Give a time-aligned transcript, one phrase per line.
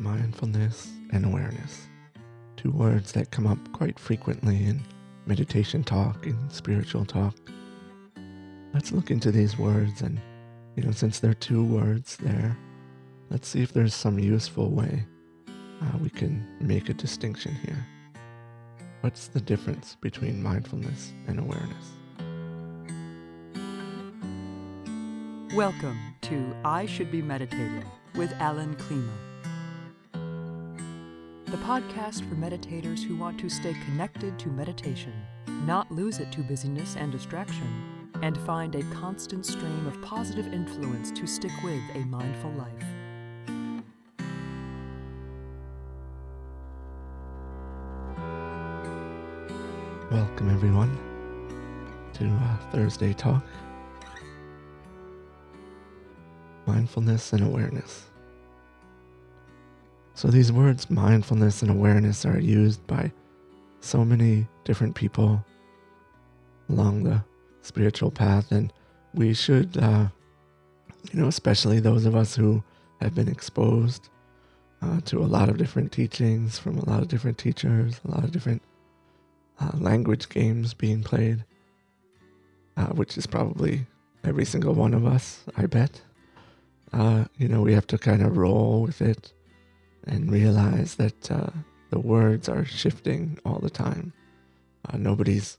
[0.00, 1.88] mindfulness, and awareness.
[2.56, 4.80] Two words that come up quite frequently in
[5.26, 7.34] meditation talk and spiritual talk.
[8.72, 10.20] Let's look into these words and,
[10.76, 12.56] you know, since there are two words there,
[13.28, 15.04] let's see if there's some useful way
[15.82, 17.86] uh, we can make a distinction here.
[19.02, 21.92] What's the difference between mindfulness and awareness?
[25.54, 29.29] Welcome to I Should Be Meditating with Alan Klima.
[31.50, 35.12] The podcast for meditators who want to stay connected to meditation,
[35.66, 37.66] not lose it to busyness and distraction,
[38.22, 42.84] and find a constant stream of positive influence to stick with a mindful life.
[50.12, 50.96] Welcome, everyone,
[52.12, 53.42] to uh, Thursday Talk
[56.64, 58.04] Mindfulness and Awareness.
[60.20, 63.10] So, these words, mindfulness and awareness, are used by
[63.80, 65.42] so many different people
[66.68, 67.24] along the
[67.62, 68.70] spiritual path, and
[69.14, 70.08] we should, uh,
[71.10, 72.62] you know, especially those of us who
[73.00, 74.10] have been exposed
[74.82, 78.22] uh, to a lot of different teachings from a lot of different teachers, a lot
[78.22, 78.60] of different
[79.58, 81.46] uh, language games being played,
[82.76, 83.86] uh, which is probably
[84.22, 86.02] every single one of us, I bet.
[86.92, 89.32] Uh, you know, we have to kind of roll with it
[90.06, 91.50] and realize that uh,
[91.90, 94.12] the words are shifting all the time.
[94.88, 95.58] Uh, nobody's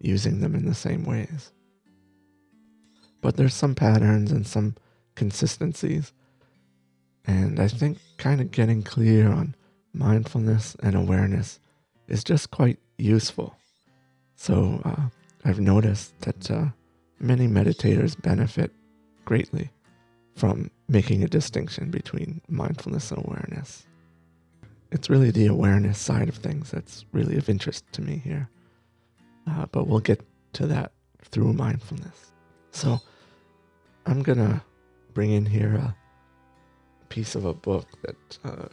[0.00, 1.52] using them in the same ways.
[3.20, 4.74] But there's some patterns and some
[5.14, 6.12] consistencies.
[7.24, 9.54] And I think kind of getting clear on
[9.92, 11.60] mindfulness and awareness
[12.08, 13.56] is just quite useful.
[14.34, 15.08] So uh,
[15.44, 16.66] I've noticed that uh,
[17.20, 18.72] many meditators benefit
[19.24, 19.70] greatly
[20.34, 23.86] from making a distinction between mindfulness and awareness.
[24.90, 28.48] It's really the awareness side of things that's really of interest to me here.
[29.48, 30.20] Uh, but we'll get
[30.54, 32.32] to that through mindfulness.
[32.70, 33.00] So
[34.06, 34.62] I'm going to
[35.14, 35.94] bring in here a
[37.08, 38.68] piece of a book that uh,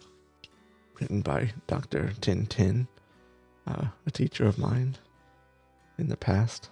[0.99, 2.11] written by Dr.
[2.21, 2.87] Thynn Thynn
[3.67, 4.97] uh, a teacher of mine
[5.97, 6.69] in the past.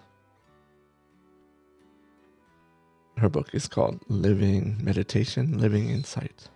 [3.18, 6.48] Her book is called Living Meditation, Living Insight.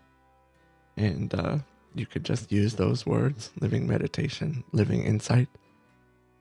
[0.96, 1.58] And uh,
[1.94, 5.48] you could just use those words living meditation, living insight.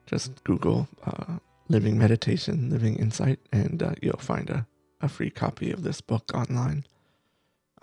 [0.05, 1.37] Just Google uh,
[1.69, 4.67] living meditation, living insight, and uh, you'll find a,
[5.01, 6.85] a free copy of this book online.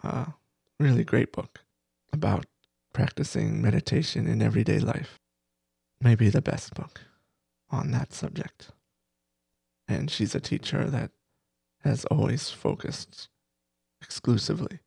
[0.03, 0.26] Uh,
[0.78, 1.60] really great book
[2.12, 2.47] about
[2.93, 5.19] practicing meditation in everyday life
[6.00, 7.00] maybe the best book
[7.70, 8.70] on that subject.
[9.87, 11.10] And she's a teacher that
[11.84, 13.28] has always focused
[14.02, 14.80] exclusively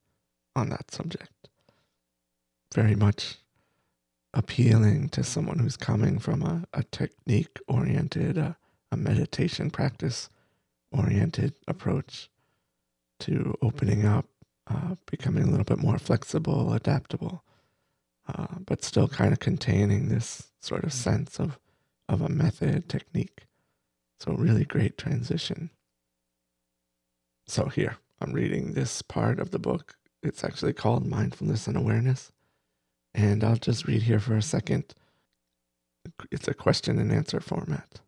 [0.55, 1.49] on that subject.
[2.73, 3.37] Very much
[4.33, 8.57] appealing to someone who's coming from a, a technique oriented, a,
[8.91, 10.29] a meditation practice
[10.91, 12.29] oriented approach
[13.19, 14.25] to opening up,
[14.67, 17.43] uh, becoming a little bit more flexible, adaptable,
[18.27, 21.59] uh, but still kind of containing this sort of sense of,
[22.07, 23.45] of a method, technique.
[24.19, 25.71] So, really great transition.
[27.51, 29.97] So, here, I'm reading this part of the book.
[30.23, 32.31] It's actually called Mindfulness and Awareness.
[33.13, 34.95] And I'll just read here for a second.
[36.31, 37.99] It's a question and answer format.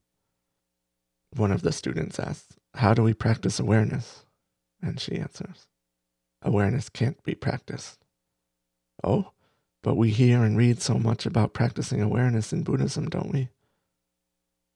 [1.35, 4.23] One of the students asks, How do we practice awareness?
[4.81, 5.67] And she answers,
[6.41, 7.99] Awareness can't be practiced.
[9.03, 9.31] Oh,
[9.81, 13.49] but we hear and read so much about practicing awareness in Buddhism, don't we?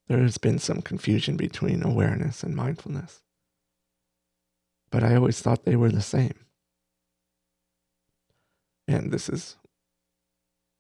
[0.10, 3.24] There has been some confusion between awareness and mindfulness.
[4.90, 6.34] But I always thought they were the same.
[8.88, 9.58] And this is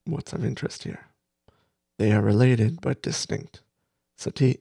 [0.05, 1.07] what's of interest here.
[1.97, 3.61] They are related but distinct.
[4.15, 4.59] Sati,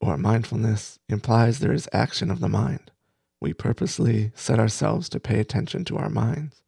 [0.00, 2.90] or mindfulness, implies there is action of the mind.
[3.40, 6.62] We purposely set ourselves to pay attention to our minds.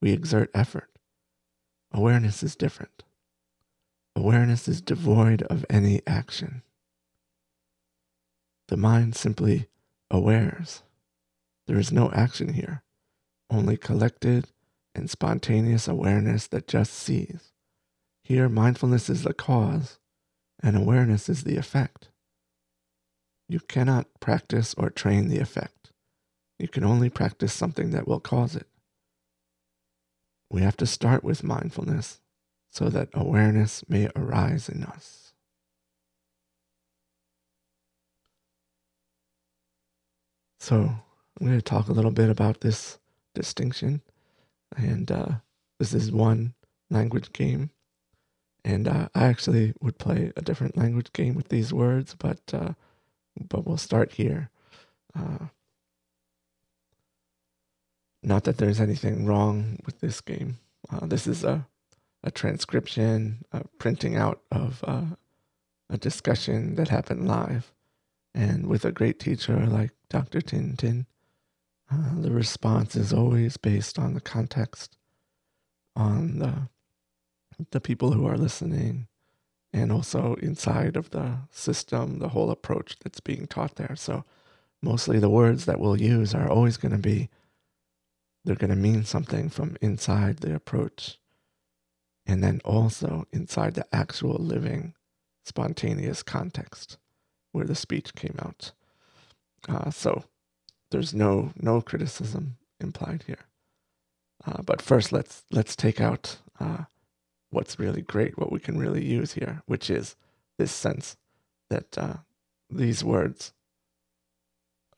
[0.00, 0.90] We exert effort.
[1.92, 3.02] Awareness is different.
[4.14, 6.62] Awareness is devoid of any action.
[8.68, 9.68] The mind simply
[10.12, 10.82] awares.
[11.66, 12.82] There is no action here,
[13.50, 14.48] only collected
[14.94, 17.52] and spontaneous awareness that just sees.
[18.24, 19.98] Here, mindfulness is the cause,
[20.62, 22.10] and awareness is the effect.
[23.48, 25.92] You cannot practice or train the effect.
[26.58, 28.66] You can only practice something that will cause it.
[30.50, 32.20] We have to start with mindfulness
[32.70, 35.32] so that awareness may arise in us.
[40.60, 41.00] So,
[41.40, 42.98] I'm going to talk a little bit about this
[43.34, 44.02] distinction.
[44.76, 45.28] And uh,
[45.78, 46.54] this is one
[46.90, 47.70] language game.
[48.64, 52.74] And uh, I actually would play a different language game with these words, but uh,
[53.48, 54.50] but we'll start here.
[55.18, 55.46] Uh,
[58.22, 60.58] not that there's anything wrong with this game.
[60.90, 61.66] Uh, this is a
[62.22, 65.06] a transcription, a printing out of uh,
[65.90, 67.72] a discussion that happened live,
[68.32, 70.40] and with a great teacher like Dr.
[70.40, 71.06] Thynn Thynn,
[71.92, 74.96] uh, the response is always based on the context,
[75.94, 76.68] on the
[77.70, 79.06] the people who are listening,
[79.72, 83.94] and also inside of the system, the whole approach that's being taught there.
[83.94, 84.24] So,
[84.80, 87.28] mostly the words that we'll use are always going to be
[88.44, 91.18] they're going to mean something from inside the approach,
[92.26, 94.94] and then also inside the actual living,
[95.44, 96.98] spontaneous context
[97.52, 98.72] where the speech came out.
[99.68, 100.24] Uh, so
[100.92, 103.46] there's no no criticism implied here.
[104.46, 106.84] Uh, but first, let's let's take out uh,
[107.50, 110.16] what's really great, what we can really use here, which is
[110.58, 111.16] this sense
[111.70, 112.16] that uh,
[112.70, 113.52] these words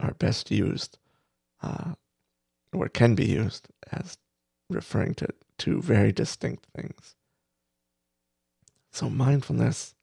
[0.01, 0.99] are best used,
[1.63, 1.95] uh,
[2.73, 4.19] or can be used as
[4.71, 7.15] referring to two very distinct things.
[8.93, 9.95] So mindfulness,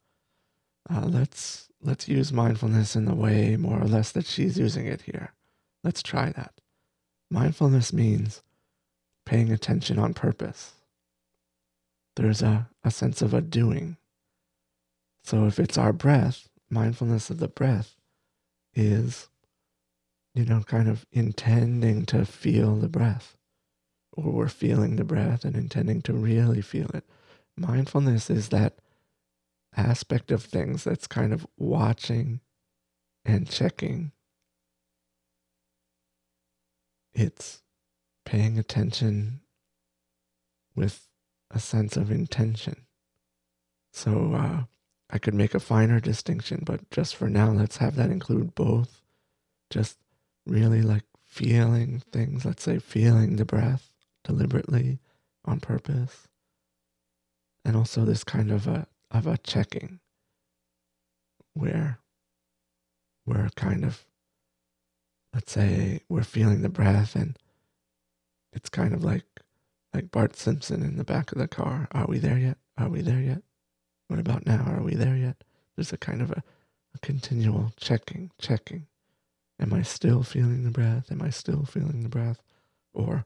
[0.89, 5.01] uh, let's let's use mindfulness in the way more or less that she's using it
[5.01, 5.33] here.
[5.83, 6.53] Let's try that.
[7.29, 8.41] Mindfulness means
[9.25, 10.73] paying attention on purpose.
[12.15, 13.97] There's a, a sense of a doing.
[15.23, 17.95] So if it's our breath, mindfulness of the breath
[18.73, 19.29] is,
[20.33, 23.37] you know, kind of intending to feel the breath,
[24.13, 27.05] or we're feeling the breath and intending to really feel it.
[27.57, 28.75] Mindfulness is that
[29.75, 32.41] aspect of things that's kind of watching
[33.23, 34.11] and checking
[37.13, 37.61] it's
[38.25, 39.41] paying attention
[40.75, 41.07] with
[41.49, 42.85] a sense of intention.
[43.91, 44.63] So uh,
[45.09, 49.01] I could make a finer distinction, but just for now, let's have that include both.
[49.69, 49.97] Just
[50.45, 53.93] really like feeling things, let's say feeling the breath
[54.23, 54.99] deliberately
[55.45, 56.27] on purpose.
[57.63, 59.99] And also this kind of a of a checking
[61.53, 61.99] where
[63.25, 64.05] we're kind of
[65.33, 67.37] let's say we're feeling the breath and
[68.53, 69.25] it's kind of like
[69.93, 71.87] like Bart Simpson in the back of the car.
[71.91, 72.57] Are we there yet?
[72.77, 73.43] Are we there yet?
[74.07, 74.63] What about now?
[74.65, 75.43] Are we there yet?
[75.75, 76.43] There's a kind of a,
[76.95, 78.87] a continual checking, checking.
[79.59, 81.11] Am I still feeling the breath?
[81.11, 82.41] Am I still feeling the breath?
[82.93, 83.25] Or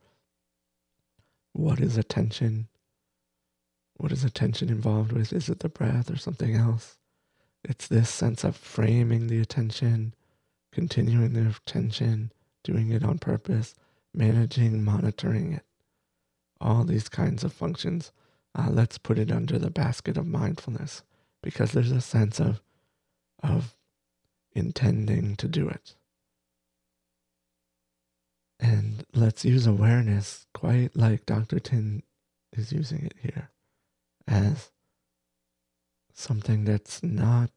[1.53, 2.67] what is attention?
[3.97, 5.31] What is attention involved with?
[5.31, 6.97] Is it the breath or something else?
[7.63, 10.13] It's this sense of framing the attention
[10.75, 12.33] continuing their attention,
[12.65, 13.75] doing it on purpose,
[14.13, 15.63] managing, monitoring it.
[16.59, 18.11] All these kinds of functions,
[18.53, 21.01] uh, let's put it under the basket of mindfulness
[21.41, 22.61] because there's a sense of,
[23.41, 23.73] of
[24.51, 25.95] intending to do it.
[28.59, 31.59] And let's use awareness quite like Dr.
[31.59, 32.03] Thynn
[32.51, 33.49] is using it here
[34.27, 34.71] as
[36.13, 37.51] something that's not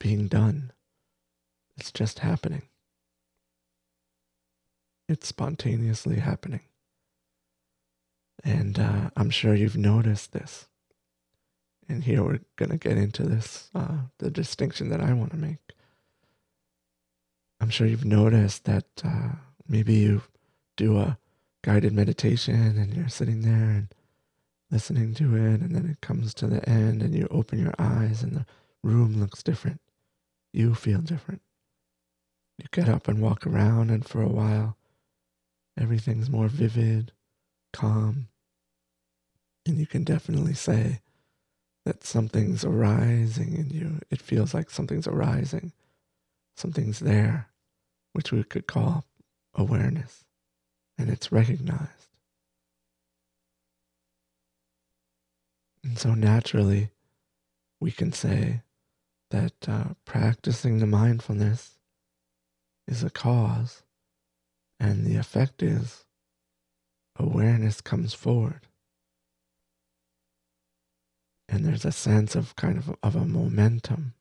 [0.00, 0.72] being done
[1.78, 2.62] it's just happening.
[5.08, 6.62] It's spontaneously happening.
[8.44, 10.66] And uh, I'm sure you've noticed this.
[11.88, 15.38] And here we're going to get into this, uh, the distinction that I want to
[15.38, 15.58] make.
[17.60, 19.30] I'm sure you've noticed that uh,
[19.66, 20.22] maybe you
[20.76, 21.18] do a
[21.62, 23.88] guided meditation and you're sitting there and
[24.70, 28.22] listening to it, and then it comes to the end and you open your eyes
[28.22, 28.46] and the
[28.82, 29.80] room looks different.
[30.52, 31.40] You feel different.
[32.58, 34.76] You get up and walk around, and for a while,
[35.78, 37.12] everything's more vivid,
[37.72, 38.28] calm,
[39.64, 41.00] and you can definitely say
[41.84, 44.00] that something's arising in you.
[44.10, 45.72] It feels like something's arising,
[46.56, 47.48] something's there,
[48.12, 49.04] which we could call
[49.54, 50.24] awareness,
[50.98, 52.08] and it's recognized.
[55.84, 56.90] And so naturally,
[57.80, 58.62] we can say
[59.30, 61.77] that uh, practicing the mindfulness
[62.88, 63.82] is a cause,
[64.80, 66.06] and the effect is
[67.16, 68.62] awareness comes forward.
[71.48, 74.14] And there's a sense of kind of of a momentum,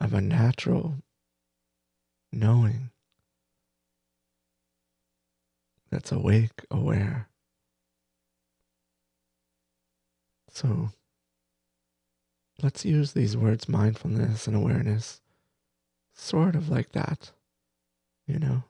[0.00, 0.96] of a natural
[2.32, 2.90] knowing
[5.90, 7.28] that's awake, aware.
[10.50, 10.90] So
[12.62, 15.20] let's use these words mindfulness and awareness
[16.16, 17.32] Sort of like that.
[18.26, 18.64] You know,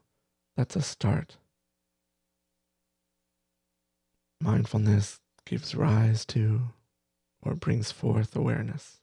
[0.57, 1.37] that's a start.
[4.41, 6.61] mindfulness gives rise to
[7.43, 9.01] or brings forth awareness.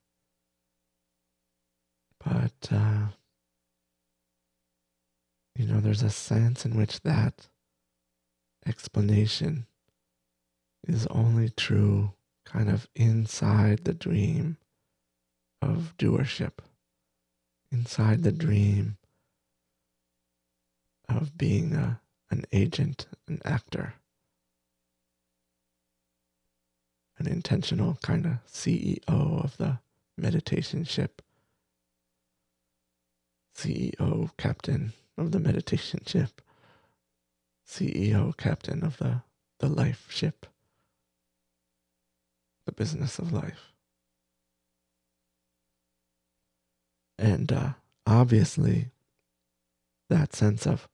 [2.24, 3.08] But, uh,
[5.56, 7.48] you know, there's a sense in which that
[8.66, 9.66] explanation
[10.88, 12.14] is only true
[12.46, 14.58] kind of inside the dream
[15.62, 16.60] of doership,
[17.74, 18.98] inside the dream
[21.10, 22.00] of being a,
[22.30, 23.96] an agent, an actor,
[27.18, 29.80] an intentional kind of CEO of the
[30.18, 31.22] meditation ship,
[33.58, 36.42] CEO, captain of the meditation ship,
[37.68, 39.22] CEO, captain of the,
[39.60, 40.46] the life ship,
[42.66, 43.73] the business of life.
[47.24, 47.70] And uh,
[48.06, 48.90] obviously,
[50.10, 50.90] that sense of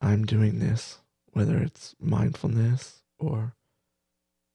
[0.00, 0.98] I'm doing this,
[1.32, 3.56] whether it's mindfulness or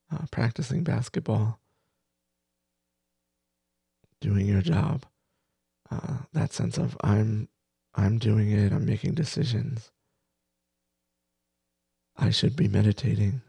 [0.10, 1.60] uh, practicing basketball,
[4.22, 5.06] doing your job,
[5.92, 7.50] uh, that sense of I'm
[7.94, 9.92] I'm doing it, I'm making decisions.
[12.16, 13.42] I should be meditating.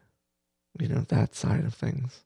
[0.81, 2.25] You know, that side of things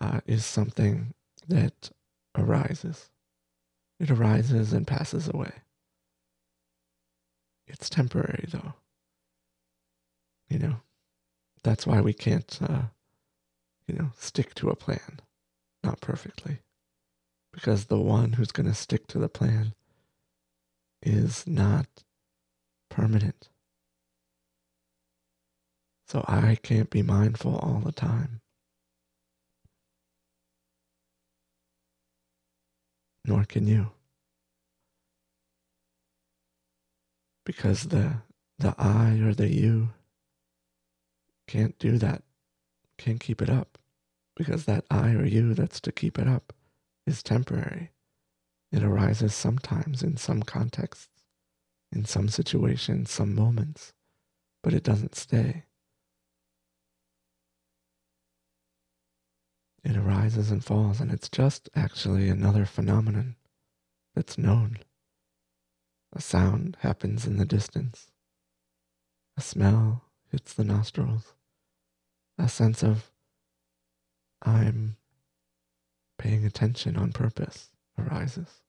[0.00, 1.12] uh, is something
[1.48, 1.90] that
[2.34, 3.10] arises.
[3.98, 5.52] It arises and passes away.
[7.66, 8.74] It's temporary, though.
[10.48, 10.76] You know,
[11.62, 12.82] that's why we can't, uh,
[13.86, 15.20] you know, stick to a plan.
[15.82, 16.58] Not perfectly.
[17.52, 19.74] Because the one who's going to stick to the plan
[21.02, 21.86] is not
[22.88, 23.48] permanent.
[26.06, 28.40] So I can't be mindful all the time.
[33.28, 33.90] Nor can you.
[37.44, 38.22] Because the
[38.58, 39.90] the I or the you
[41.46, 42.22] can't do that,
[42.96, 43.76] can't keep it up.
[44.34, 46.54] Because that I or you that's to keep it up
[47.06, 47.90] is temporary.
[48.72, 51.10] It arises sometimes in some contexts,
[51.92, 53.92] in some situations, some moments,
[54.62, 55.64] but it doesn't stay.
[59.88, 63.36] It arises and falls, and it's just actually another phenomenon
[64.14, 64.80] that's known.
[66.12, 68.10] A sound happens in the distance.
[69.38, 71.32] A smell hits the nostrils.
[72.36, 73.10] A sense of
[74.42, 74.98] I'm
[76.18, 78.60] paying attention on purpose arises.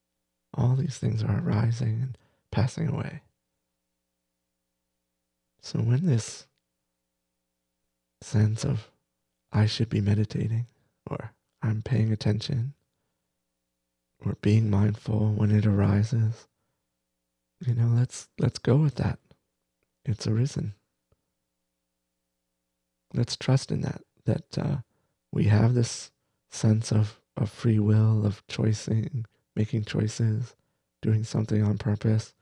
[0.54, 2.18] All these things are arising and
[2.50, 3.24] passing away.
[5.62, 6.48] So when this
[8.22, 8.90] sense of
[9.52, 10.68] I should be meditating
[11.10, 12.74] or I'm paying attention
[14.26, 16.48] or being mindful when it arises,
[17.66, 19.20] you know, let's let's go with that.
[20.06, 20.76] It's arisen.
[23.14, 24.78] Let's trust in that that uh,
[25.32, 26.12] we have this
[26.52, 29.26] sense of of free will, of choosing,
[29.56, 30.56] making choices,
[31.02, 32.34] doing something on purpose.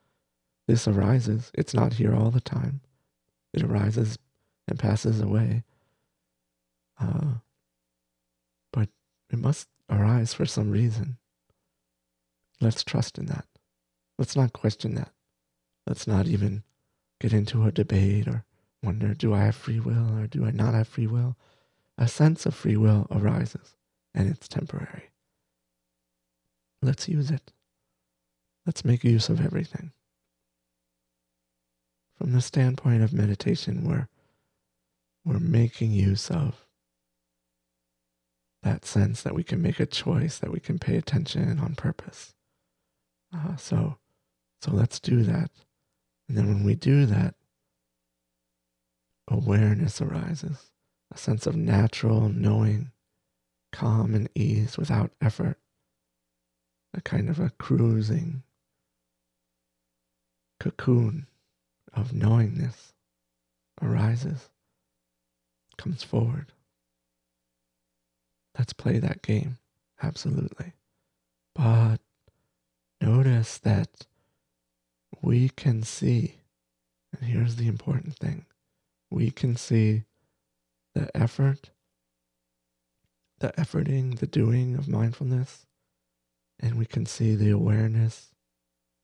[0.67, 1.51] This arises.
[1.53, 2.81] It's not here all the time.
[3.53, 4.17] It arises
[4.67, 5.63] and passes away.
[6.99, 7.35] Uh,
[9.31, 11.17] it must arise for some reason.
[12.59, 13.45] Let's trust in that.
[14.17, 15.11] Let's not question that.
[15.85, 16.63] Let's not even
[17.19, 18.45] get into a debate or
[18.83, 21.35] wonder do I have free will or do I not have free will?
[21.97, 23.75] A sense of free will arises
[24.13, 25.11] and it's temporary.
[26.81, 27.51] Let's use it.
[28.65, 29.91] Let's make use of everything.
[32.17, 34.07] From the standpoint of meditation, we're,
[35.23, 36.66] we're making use of
[38.67, 42.33] that sense that we can make a choice, that we can pay attention on purpose.
[43.33, 43.97] Uh, so,
[44.61, 45.51] so let's do that.
[46.27, 47.35] And then when we do that,
[49.29, 50.69] awareness arises,
[51.13, 52.91] a sense of natural knowing
[53.71, 55.57] calm and ease without effort,
[56.93, 58.43] a kind of a cruising
[60.59, 61.27] cocoon
[61.93, 62.91] of knowingness
[63.81, 64.49] arises,
[65.77, 66.51] comes forward.
[68.57, 69.57] Let's play that game,
[70.01, 70.73] absolutely.
[71.53, 71.97] But
[73.01, 74.07] notice that
[75.21, 76.41] we can see,
[77.13, 78.45] and here's the important thing
[79.09, 80.03] we can see
[80.93, 81.69] the effort
[83.39, 85.65] the efforting, the doing of mindfulness,
[86.59, 88.29] and we can see the awareness,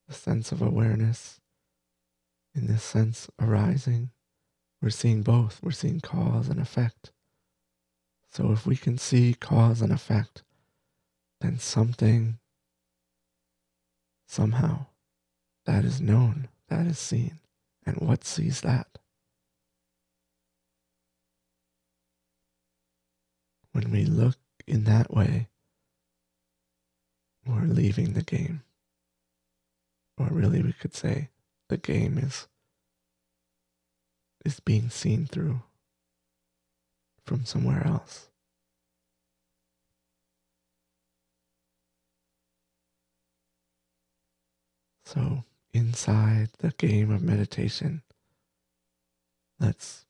[0.07, 1.39] the sense of awareness
[2.55, 4.09] in this sense arising.
[4.81, 5.59] We're seeing both.
[5.61, 7.11] We're seeing cause and effect.
[8.33, 10.43] So if we can see cause and effect,
[11.41, 12.39] then something,
[14.27, 14.87] somehow,
[15.65, 17.39] that is known, that is seen.
[17.85, 18.87] And what sees that?
[23.73, 25.49] when we look in that way,
[27.45, 28.63] we're leaving the game.
[30.17, 31.29] Or really, we could say
[31.69, 32.47] the game is,
[34.45, 35.63] is being seen through
[37.25, 38.29] from somewhere else.
[45.05, 48.01] So, inside the game of meditation,
[49.59, 50.05] let's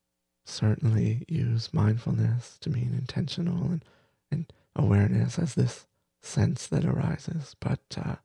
[0.46, 3.86] certainly use mindfulness to mean intentional and,
[4.32, 5.86] and awareness as this
[6.22, 8.15] sense that arises, but uh,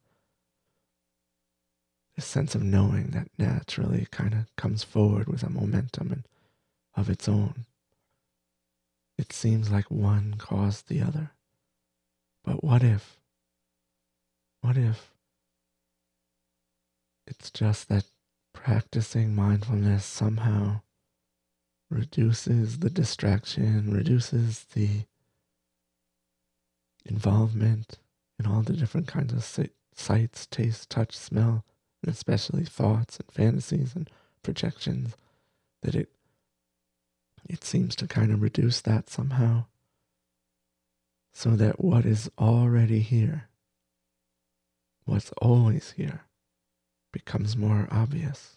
[2.17, 6.25] this sense of knowing that naturally kind of comes forward with a momentum and
[6.97, 7.67] of its own.
[9.19, 11.33] It seems like one caused the other.
[12.45, 13.19] But what if?
[14.61, 15.13] What if
[17.27, 18.05] it's just that
[18.55, 20.81] practicing mindfulness somehow
[21.91, 25.05] reduces the distraction, reduces the
[27.05, 27.99] involvement
[28.39, 31.65] in all the different kinds of sights, taste, touch, smell,
[32.03, 34.09] and especially thoughts and fantasies and
[34.43, 35.17] projections,
[35.83, 36.09] that it
[37.49, 39.65] it seems to kind of reduce that somehow
[41.33, 43.49] so that what is already here,
[45.05, 46.25] what's always here,
[47.13, 48.57] becomes more obvious.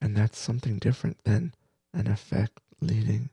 [0.00, 1.54] And that's something different than
[1.94, 3.30] an effect leading,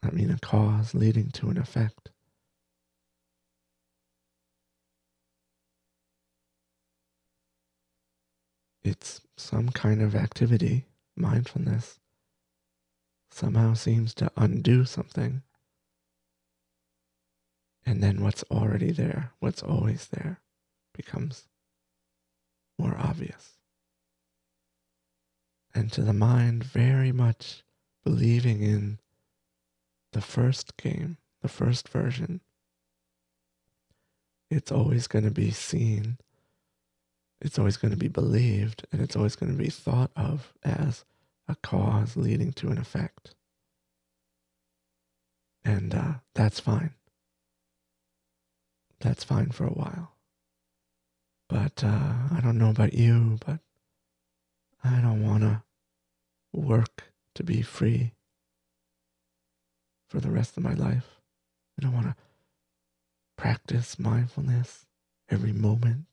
[0.00, 2.10] I mean, a cause leading to an effect.
[8.88, 12.00] It's some kind of activity, mindfulness,
[13.30, 15.42] somehow seems to undo something.
[17.84, 20.40] And then what's already there, what's always there,
[20.94, 21.44] becomes
[22.78, 23.58] more obvious.
[25.74, 27.64] And to the mind, very much
[28.04, 29.00] believing in
[30.12, 32.40] the first game, the first version,
[34.50, 36.16] it's always going to be seen,
[37.40, 41.04] it's always going to be believed, and it's always going to be thought of as
[41.46, 43.34] a cause leading to an effect.
[45.64, 46.94] And uh, that's fine.
[49.00, 50.12] That's fine for a while.
[51.48, 53.60] But uh, I don't know about you, but
[54.82, 55.62] I don't want to
[56.52, 58.14] work to be free
[60.08, 61.20] for the rest of my life.
[61.78, 62.16] I don't want to
[63.36, 64.86] practice mindfulness
[65.30, 66.07] every moment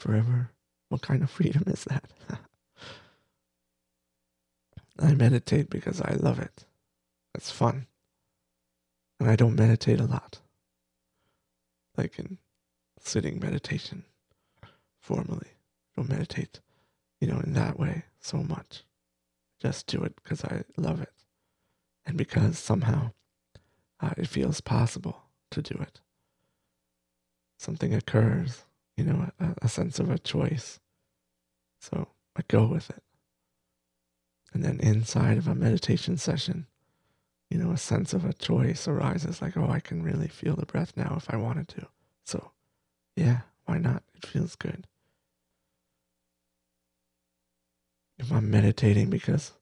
[0.00, 0.50] forever.
[0.88, 2.10] What kind of freedom is that?
[4.98, 6.64] I meditate because I love it.
[7.34, 7.86] It's fun.
[9.18, 10.40] And I don't meditate a lot.
[11.96, 12.38] Like in
[12.98, 14.04] sitting meditation
[15.00, 15.48] formally.
[15.96, 16.60] Don't meditate,
[17.20, 18.84] you know, in that way so much.
[19.60, 21.12] Just do it because I love it.
[22.06, 23.12] And because somehow
[24.00, 26.00] uh, it feels possible to do it.
[27.58, 28.64] Something occurs,
[29.00, 30.78] you know, a, a sense of a choice.
[31.80, 33.02] So I go with it.
[34.52, 36.66] And then inside of a meditation session,
[37.48, 40.66] you know, a sense of a choice arises like, oh, I can really feel the
[40.66, 41.86] breath now if I wanted to.
[42.24, 42.50] So,
[43.16, 44.02] yeah, why not?
[44.14, 44.86] It feels good.
[48.18, 49.52] If I'm meditating because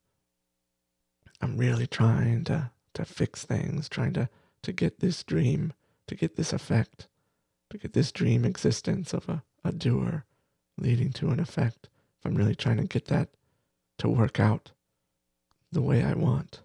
[1.41, 4.29] I'm really trying to, to fix things, trying to,
[4.63, 5.75] to get this dream,
[6.09, 7.07] to get this effect,
[7.77, 10.25] get this dream existence of a, a doer
[10.79, 13.29] leading to an effect, if I'm really trying to get that
[13.99, 14.71] to work out
[15.71, 16.61] the way I want,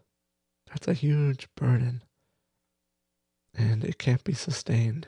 [0.67, 2.03] that's a huge burden.
[3.53, 5.07] And it can't be sustained.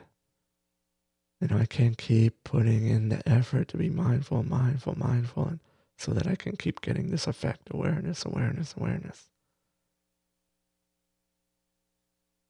[1.40, 5.60] You know, I can't keep putting in the effort to be mindful, mindful, mindful, and
[5.98, 9.30] so that I can keep getting this effect awareness, awareness, awareness.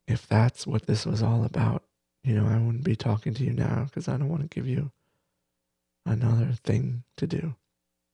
[0.07, 1.83] If that's what this was all about,
[2.27, 4.67] you know, I wouldn't be talking to you now because I don't want to give
[4.67, 4.91] you
[6.05, 7.55] another thing to do.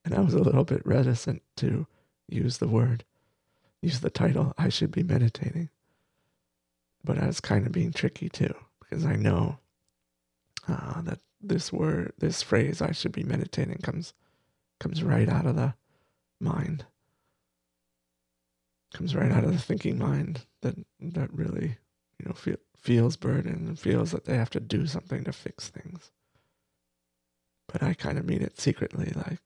[0.04, 1.86] And I was a little bit reticent to
[2.28, 3.04] use the word,
[3.80, 5.70] use the title, I should be meditating.
[7.02, 9.58] But I was kind of being tricky too because I know
[10.68, 14.12] uh, that this word, this phrase, I should be meditating, comes
[14.78, 15.74] comes right out of the
[16.38, 16.84] mind.
[18.92, 21.78] Comes right out of the thinking mind that that really,
[22.18, 25.68] you know, feel, feels burdened and feels that they have to do something to fix
[25.68, 26.10] things.
[27.68, 29.40] But I kind of mean it secretly, like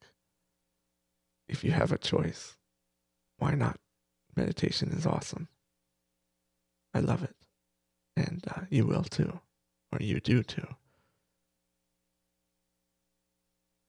[1.49, 2.57] if you have a choice,
[3.38, 3.79] why not?
[4.37, 5.49] Meditation is awesome.
[6.92, 7.37] I love it,
[8.16, 9.40] and uh, you will too,
[9.92, 10.66] or you do too.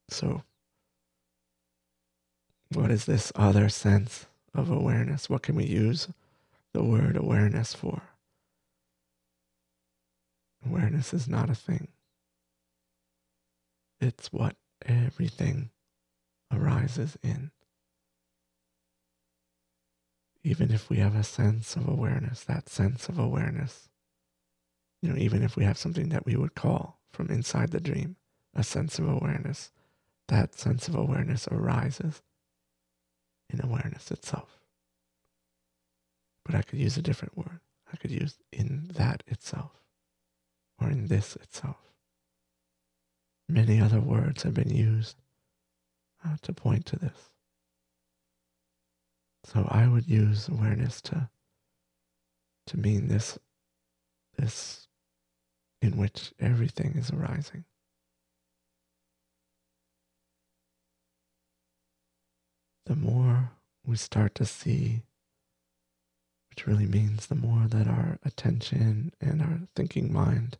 [0.10, 0.44] So,
[2.74, 5.30] what is this other sense of awareness.
[5.30, 6.08] What can we use
[6.74, 8.02] the word awareness for?
[10.66, 11.90] Awareness is not a thing.
[14.00, 15.72] It's what everything
[16.52, 17.52] arises in.
[20.44, 23.90] Even if we have a sense of awareness, that sense of awareness,
[25.02, 28.16] you know, even if we have something that we would call from inside the dream
[28.56, 29.72] a sense of awareness,
[30.28, 32.22] that sense of awareness arises
[33.50, 34.60] in awareness itself.
[36.46, 37.60] But I could use a different word.
[37.92, 39.72] I could use in that itself
[40.82, 41.78] or in this itself.
[43.50, 45.16] Many other words have been used
[46.26, 47.32] uh, to point to this.
[49.46, 51.30] So I would use awareness to
[52.68, 53.40] to mean this
[54.38, 54.88] this
[55.82, 57.64] in which everything is arising.
[62.86, 63.52] The more
[63.86, 65.04] we start to see,
[66.50, 70.58] which really means the more that our attention and our thinking mind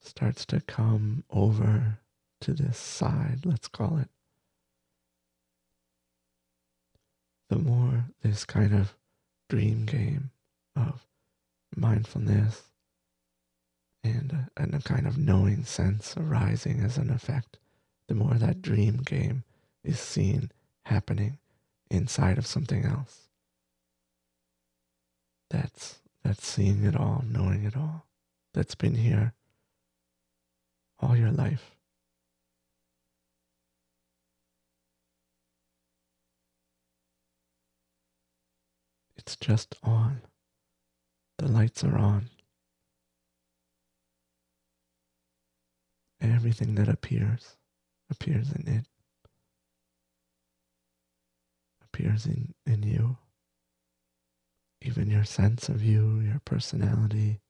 [0.00, 1.98] starts to come over
[2.40, 4.08] to this side, let's call it,
[7.48, 8.96] the more this kind of
[9.48, 10.30] dream game
[10.74, 11.06] of
[11.74, 12.64] mindfulness
[14.02, 17.58] and a, and a kind of knowing sense arising as an effect,
[18.08, 19.44] the more that dream game
[19.82, 20.50] is seen
[20.84, 21.38] happening
[21.90, 23.28] inside of something else.
[25.50, 28.04] That's that's seeing it all, knowing it all.
[28.52, 29.32] That's been here
[31.00, 31.72] all your life.
[39.16, 40.22] It's just on.
[41.38, 42.30] The lights are on.
[46.20, 47.56] Everything that appears
[48.10, 48.86] appears in it,
[51.84, 53.16] appears in, in you.
[54.82, 57.40] Even your sense of you, your personality,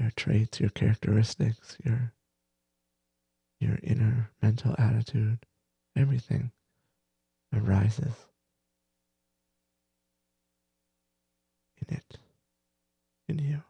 [0.00, 2.14] your traits, your characteristics, your
[3.60, 5.38] your inner mental attitude,
[5.94, 6.50] everything
[7.54, 8.26] arises
[11.86, 12.18] in it,
[13.28, 13.62] in you.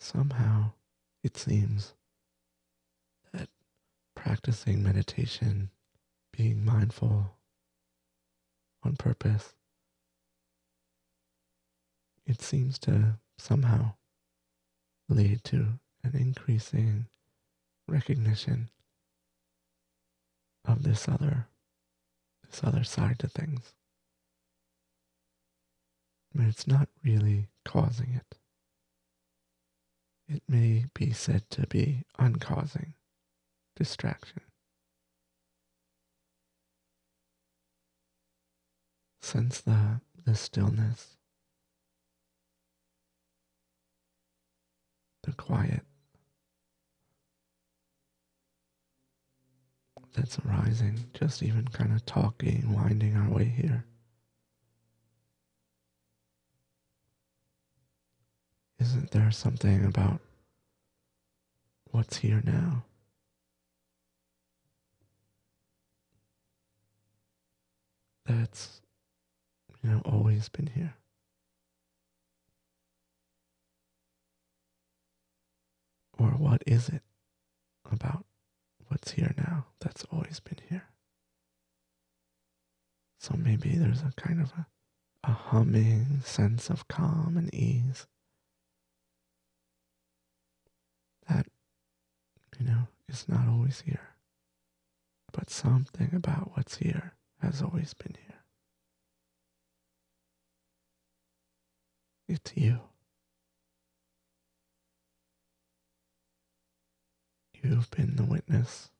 [0.00, 0.72] Somehow
[1.22, 1.94] it seems
[3.32, 3.48] that
[4.16, 5.70] practicing meditation
[6.40, 7.36] being mindful
[8.82, 9.52] on purpose,
[12.26, 13.92] it seems to somehow
[15.10, 15.66] lead to
[16.02, 17.04] an increasing
[17.86, 18.70] recognition
[20.64, 21.46] of this other
[22.48, 23.74] this other side to things.
[26.34, 28.38] But it's not really causing it.
[30.26, 32.94] It may be said to be uncausing
[33.76, 34.40] distraction.
[39.20, 41.16] Sense the, the stillness,
[45.22, 45.82] the quiet
[50.14, 53.84] that's arising, just even kind of talking, winding our way here.
[58.78, 60.20] Isn't there something about
[61.90, 62.84] what's here now?
[68.26, 68.80] That's
[69.82, 70.94] you know, always been here.
[76.18, 77.02] Or what is it
[77.90, 78.26] about
[78.88, 80.84] what's here now that's always been here?
[83.18, 84.66] So maybe there's a kind of a,
[85.24, 88.06] a humming sense of calm and ease
[91.28, 91.46] that,
[92.58, 94.14] you know, is not always here.
[95.32, 98.39] But something about what's here has always been here.
[102.32, 102.78] It's you.
[107.60, 108.92] You've been the witness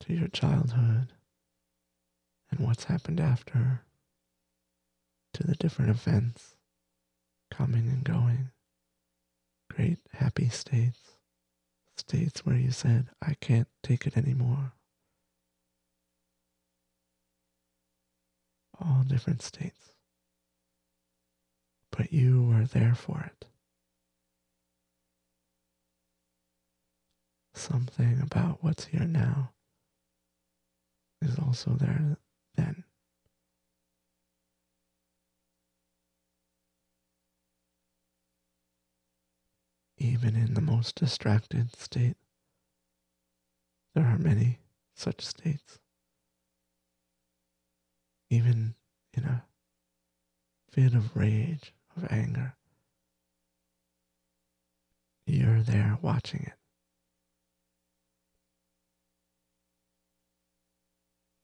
[0.00, 1.08] to your childhood
[2.50, 3.82] and what's happened after,
[5.34, 6.56] to the different events
[7.50, 8.48] coming and going,
[9.70, 11.18] great happy states,
[11.98, 14.72] states where you said, I can't take it anymore.
[18.80, 19.90] All different states
[22.00, 23.46] but you were there for it.
[27.52, 29.50] Something about what's here now
[31.20, 32.16] is also there
[32.54, 32.84] then.
[40.02, 42.16] even in the most distracted state.
[43.94, 44.60] There are many
[44.94, 45.78] such states.
[48.30, 48.76] Even
[49.12, 49.44] in a
[50.70, 52.54] fit of rage, of anger,
[55.26, 56.54] you're there watching it.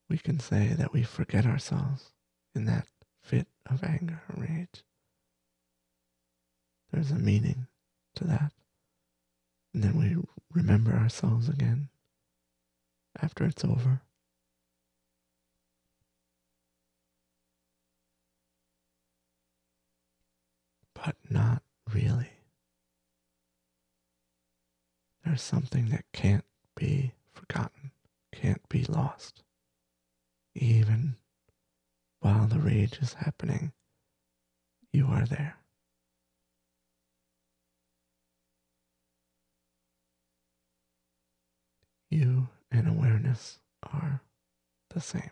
[0.09, 2.13] We can say that we forget ourselves
[2.55, 2.87] in that
[3.23, 4.85] fit of anger or rage.
[6.93, 7.67] There's a meaning
[8.15, 8.53] to that.
[9.75, 10.17] And then we
[10.53, 11.89] remember ourselves again
[13.21, 14.01] after it's over.
[21.07, 21.63] But not
[21.95, 22.31] really.
[25.25, 27.93] There's something that can't be forgotten,
[28.33, 29.45] can't be lost,
[30.57, 31.15] even
[32.19, 33.73] while the rage is happening.
[34.93, 35.59] You are there.
[42.11, 44.23] You and awareness are
[44.91, 45.31] the same.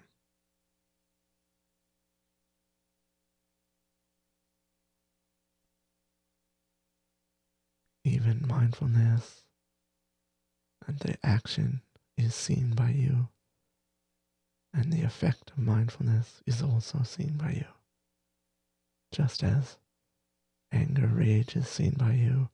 [8.04, 9.44] Even mindfulness
[10.86, 11.80] and the action
[12.18, 13.28] is seen by you,
[14.74, 17.64] and the effect of mindfulness is also seen by you.
[19.10, 19.78] Just as
[20.70, 22.50] anger, rage is seen by you,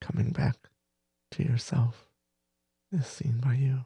[0.00, 0.56] coming back
[1.30, 2.08] to yourself
[2.92, 3.84] is seen by you.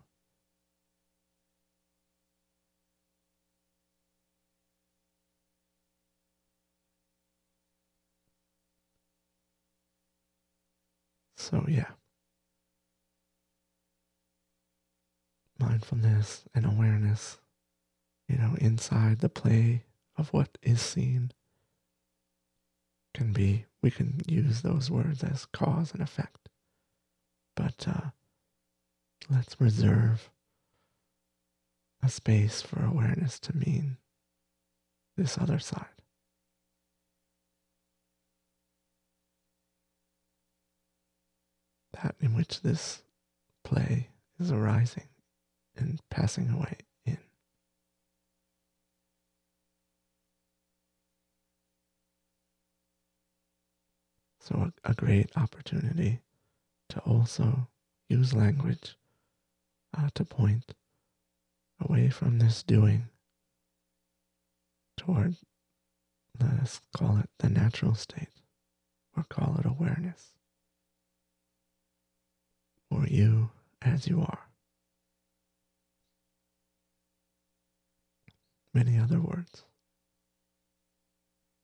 [11.49, 11.91] So, yeah.
[15.61, 17.39] Mindfulness and awareness,
[18.29, 19.85] you know, inside the play
[20.17, 21.31] of what is seen
[23.15, 26.49] can be, we can use those words as cause and effect.
[27.55, 28.11] But uh,
[29.31, 30.31] let's reserve
[32.03, 33.99] a space for awareness to mean
[35.17, 35.96] this other side.
[42.03, 43.03] That in which this
[43.65, 45.09] play is arising
[45.77, 47.19] and passing away in.
[54.41, 56.21] So, a, a great opportunity
[56.91, 57.69] to also
[58.09, 58.95] use language
[59.97, 60.75] uh, to point
[61.81, 63.09] away from this doing
[64.97, 65.37] toward,
[66.41, 68.29] let us call it the natural state
[69.17, 70.33] or call it awareness,
[72.97, 73.51] or you
[73.83, 74.49] as you are.
[78.73, 79.65] Many other words.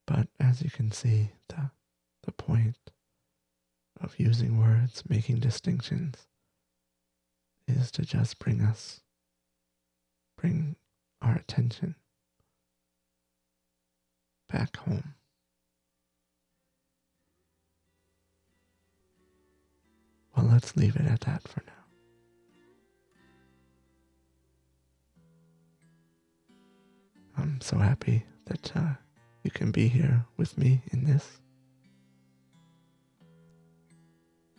[0.07, 1.71] But as you can see, the,
[2.25, 2.77] the point
[4.01, 6.27] of using words, making distinctions,
[7.68, 9.01] is to just bring us,
[10.37, 10.77] bring
[11.23, 11.95] our attention
[14.51, 15.14] back home.
[20.37, 21.73] Well, let's leave it at that for now.
[27.37, 28.95] I'm so happy that uh,
[29.42, 31.38] you can be here with me in this.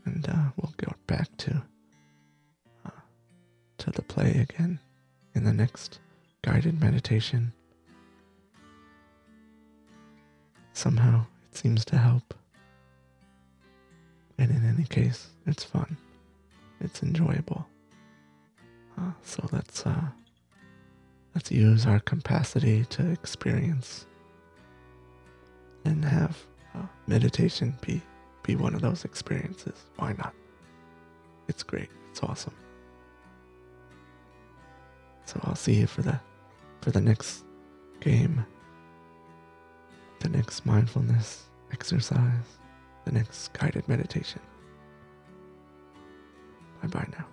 [0.06, 1.64] And uh, we'll go back to
[3.84, 4.80] to the play again
[5.36, 6.00] in the next
[6.42, 7.52] guided meditation.
[10.72, 12.34] Somehow it seems to help.
[14.38, 15.98] And in any case, it's fun.
[16.82, 17.68] It's enjoyable.
[18.98, 20.08] Uh, so let's uh,
[21.34, 24.06] let's use our capacity to experience
[25.86, 26.38] and have
[26.76, 28.02] uh, meditation be
[28.44, 29.86] be one of those experiences.
[29.98, 30.34] Why not?
[31.48, 31.90] It's great.
[32.12, 32.54] It's awesome.
[35.26, 36.20] So I'll see you for the
[36.82, 37.46] for the next
[38.02, 38.46] game,
[40.20, 42.60] the next mindfulness exercise,
[43.06, 44.42] the next guided meditation.
[46.82, 47.26] Bye bye now.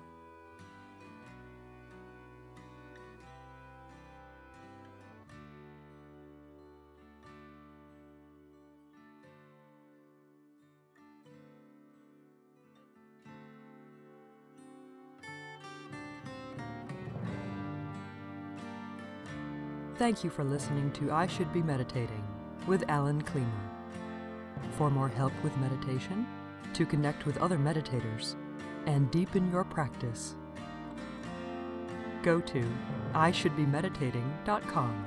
[20.01, 22.27] Thank you for listening to I Should Be Meditating
[22.67, 23.70] with Alan Klima.
[24.81, 26.27] For more help with meditation,
[26.73, 28.37] to connect with other meditators,
[28.87, 30.37] and deepen your practice,
[32.23, 32.67] go to
[33.13, 35.07] ishouldbemeditating.com.